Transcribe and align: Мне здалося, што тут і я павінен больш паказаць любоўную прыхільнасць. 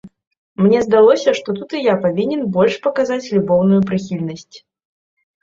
Мне 0.61 0.79
здалося, 0.85 1.33
што 1.39 1.49
тут 1.59 1.75
і 1.79 1.81
я 1.89 1.95
павінен 2.07 2.41
больш 2.57 2.79
паказаць 2.87 3.19
любоўную 3.35 3.81
прыхільнасць. 3.93 4.55